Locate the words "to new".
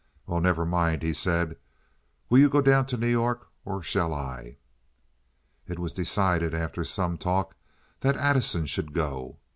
2.87-3.05